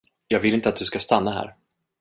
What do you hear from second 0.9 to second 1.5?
stanna